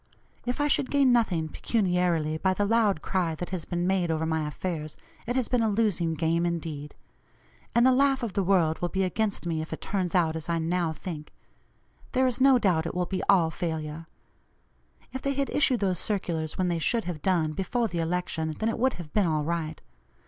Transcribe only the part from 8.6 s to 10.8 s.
will be against me if it turns out as I